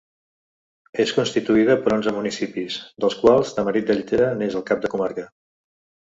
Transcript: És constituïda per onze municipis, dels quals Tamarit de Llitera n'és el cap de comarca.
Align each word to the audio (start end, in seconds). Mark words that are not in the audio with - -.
És 1.01 1.11
constituïda 1.17 1.75
per 1.83 1.91
onze 1.97 2.13
municipis, 2.15 2.77
dels 3.05 3.17
quals 3.25 3.51
Tamarit 3.57 3.91
de 3.91 3.97
Llitera 3.99 4.31
n'és 4.39 4.57
el 4.61 4.65
cap 4.71 4.81
de 4.87 4.91
comarca. 4.95 5.27